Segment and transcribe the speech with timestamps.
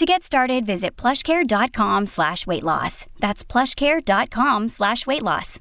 [0.00, 3.04] To get started, visit plushcare.com slash weight loss.
[3.18, 5.58] That's plushcare.com slash weight loss.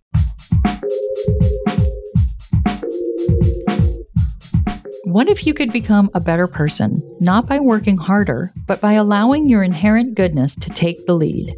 [5.03, 9.49] What if you could become a better person, not by working harder, but by allowing
[9.49, 11.53] your inherent goodness to take the lead?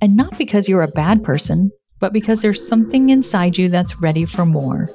[0.00, 4.24] And not because you're a bad person, but because there's something inside you that's ready
[4.24, 4.88] for more.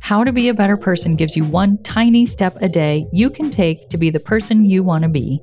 [0.00, 3.50] How to Be a Better Person gives you one tiny step a day you can
[3.50, 5.40] take to be the person you want to be.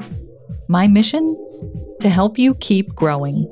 [0.72, 1.36] My mission?
[2.00, 3.46] To help you keep growing.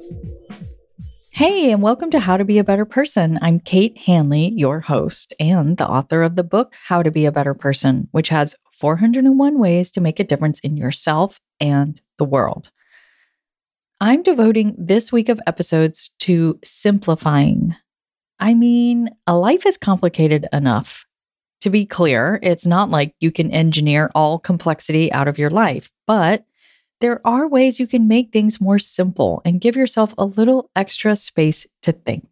[1.32, 3.38] Hey, and welcome to How to Be a Better Person.
[3.42, 7.32] I'm Kate Hanley, your host, and the author of the book How to Be a
[7.34, 12.72] Better Person, which has 401 ways to make a difference in yourself and the world.
[14.00, 17.76] I'm devoting this week of episodes to simplifying.
[18.40, 21.06] I mean, a life is complicated enough.
[21.64, 25.92] To be clear, it's not like you can engineer all complexity out of your life,
[26.08, 26.46] but
[27.00, 31.16] there are ways you can make things more simple and give yourself a little extra
[31.16, 32.28] space to think.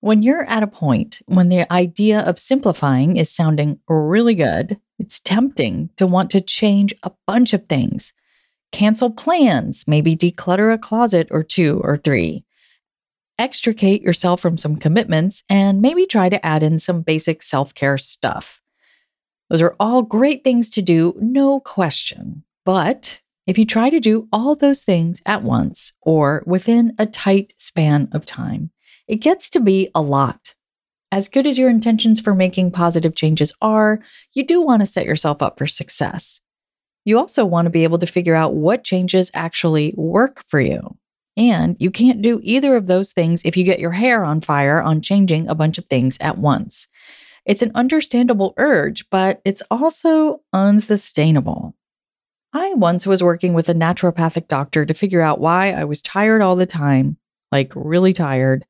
[0.00, 5.20] When you're at a point when the idea of simplifying is sounding really good, it's
[5.20, 8.12] tempting to want to change a bunch of things.
[8.72, 12.44] Cancel plans, maybe declutter a closet or two or three.
[13.38, 17.98] Extricate yourself from some commitments and maybe try to add in some basic self care
[17.98, 18.60] stuff.
[19.48, 22.44] Those are all great things to do, no question.
[22.64, 27.54] But if you try to do all those things at once or within a tight
[27.58, 28.70] span of time,
[29.08, 30.54] it gets to be a lot.
[31.10, 34.00] As good as your intentions for making positive changes are,
[34.32, 36.40] you do want to set yourself up for success.
[37.04, 40.96] You also want to be able to figure out what changes actually work for you.
[41.36, 44.80] And you can't do either of those things if you get your hair on fire
[44.80, 46.88] on changing a bunch of things at once.
[47.44, 51.74] It's an understandable urge, but it's also unsustainable.
[52.52, 56.42] I once was working with a naturopathic doctor to figure out why I was tired
[56.42, 57.16] all the time,
[57.50, 58.66] like really tired,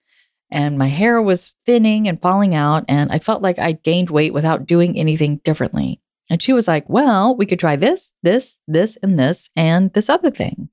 [0.53, 4.35] and my hair was thinning and falling out, and I felt like I'd gained weight
[4.35, 5.99] without doing anything differently.
[6.29, 10.11] And she was like, Well, we could try this, this, this, and this, and this
[10.11, 10.69] other thing.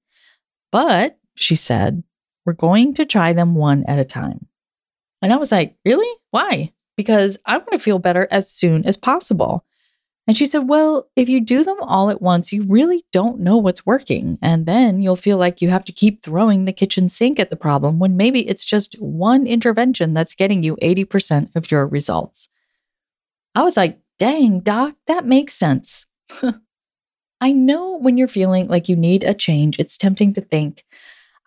[0.72, 2.04] But she said,
[2.46, 4.48] We're going to try them one at a time.
[5.22, 6.14] And I was like, Really?
[6.32, 6.74] Why?
[6.98, 9.64] Because I want to feel better as soon as possible.
[10.30, 13.58] And she said, Well, if you do them all at once, you really don't know
[13.58, 14.38] what's working.
[14.44, 17.56] And then you'll feel like you have to keep throwing the kitchen sink at the
[17.56, 22.48] problem when maybe it's just one intervention that's getting you 80% of your results.
[23.56, 26.06] I was like, Dang, doc, that makes sense.
[27.42, 30.86] I know when you're feeling like you need a change, it's tempting to think,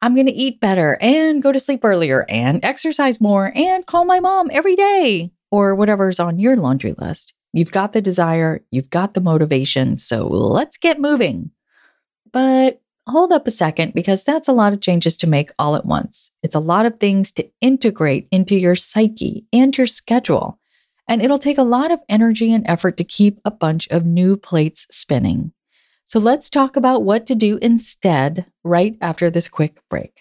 [0.01, 4.05] I'm going to eat better and go to sleep earlier and exercise more and call
[4.05, 7.33] my mom every day or whatever's on your laundry list.
[7.53, 11.51] You've got the desire, you've got the motivation, so let's get moving.
[12.33, 15.85] But hold up a second because that's a lot of changes to make all at
[15.85, 16.31] once.
[16.43, 20.59] It's a lot of things to integrate into your psyche and your schedule.
[21.09, 24.37] And it'll take a lot of energy and effort to keep a bunch of new
[24.37, 25.53] plates spinning.
[26.05, 30.21] So let's talk about what to do instead right after this quick break.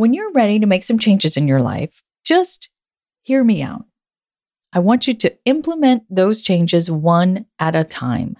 [0.00, 2.70] When you're ready to make some changes in your life, just
[3.22, 3.84] hear me out.
[4.72, 8.36] I want you to implement those changes one at a time.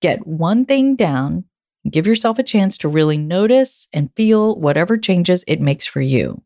[0.00, 1.44] Get one thing down
[1.90, 6.42] Give yourself a chance to really notice and feel whatever changes it makes for you.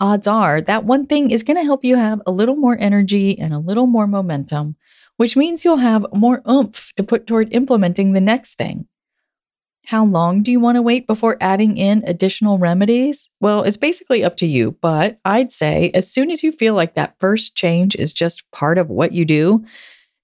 [0.00, 3.38] Odds are that one thing is going to help you have a little more energy
[3.38, 4.76] and a little more momentum,
[5.16, 8.86] which means you'll have more oomph to put toward implementing the next thing.
[9.88, 13.30] How long do you want to wait before adding in additional remedies?
[13.40, 16.92] Well, it's basically up to you, but I'd say as soon as you feel like
[16.92, 19.64] that first change is just part of what you do,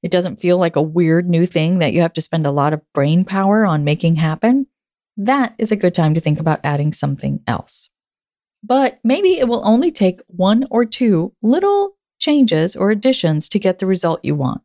[0.03, 2.75] it doesn't feel like a weird new thing that you have to spend a lot
[2.75, 4.67] of brain power on making happen,
[5.17, 7.89] that is a good time to think about adding something else.
[8.63, 13.79] But maybe it will only take one or two little changes or additions to get
[13.79, 14.61] the result you want.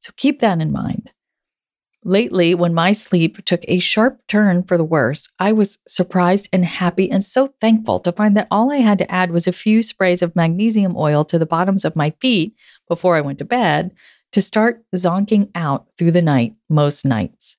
[0.00, 1.12] So keep that in mind.
[2.02, 6.64] Lately, when my sleep took a sharp turn for the worse, I was surprised and
[6.64, 9.82] happy and so thankful to find that all I had to add was a few
[9.82, 12.54] sprays of magnesium oil to the bottoms of my feet
[12.88, 13.92] before I went to bed
[14.32, 17.58] to start zonking out through the night most nights.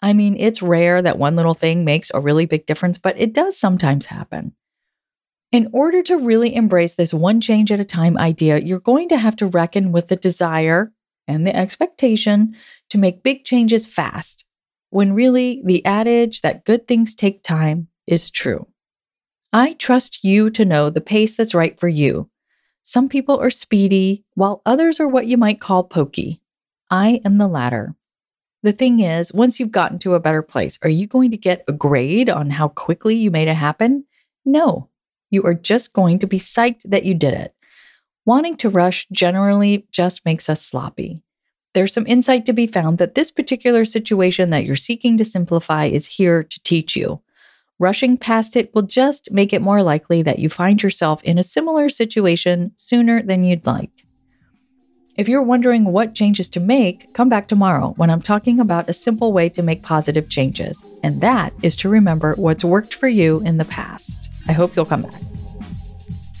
[0.00, 3.34] I mean, it's rare that one little thing makes a really big difference, but it
[3.34, 4.54] does sometimes happen.
[5.52, 9.18] In order to really embrace this one change at a time idea, you're going to
[9.18, 10.92] have to reckon with the desire
[11.26, 12.56] and the expectation
[12.90, 14.44] to make big changes fast,
[14.90, 18.66] when really the adage that good things take time is true.
[19.52, 22.30] I trust you to know the pace that's right for you.
[22.82, 26.40] Some people are speedy, while others are what you might call pokey.
[26.90, 27.94] I am the latter.
[28.62, 31.64] The thing is, once you've gotten to a better place, are you going to get
[31.68, 34.04] a grade on how quickly you made it happen?
[34.44, 34.88] No.
[35.30, 37.54] You are just going to be psyched that you did it.
[38.24, 41.20] Wanting to rush generally just makes us sloppy.
[41.74, 45.86] There's some insight to be found that this particular situation that you're seeking to simplify
[45.86, 47.20] is here to teach you.
[47.80, 51.42] Rushing past it will just make it more likely that you find yourself in a
[51.42, 53.90] similar situation sooner than you'd like.
[55.16, 58.92] If you're wondering what changes to make, come back tomorrow when I'm talking about a
[58.92, 63.40] simple way to make positive changes, and that is to remember what's worked for you
[63.40, 64.30] in the past.
[64.46, 65.20] I hope you'll come back.